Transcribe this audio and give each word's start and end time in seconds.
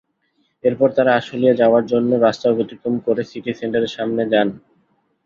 এরপর 0.63 0.89
তাঁরা 0.95 1.11
আশুলিয়া 1.19 1.53
যাওয়ার 1.61 1.83
জন্য 1.91 2.11
রাস্তা 2.17 2.47
অতিক্রম 2.55 2.95
করে 3.05 3.21
সিটি 3.29 3.51
সেন্টারের 3.59 3.95
সামনে 3.97 4.23
যান। 4.31 4.47